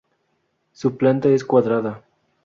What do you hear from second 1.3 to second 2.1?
cuadrada.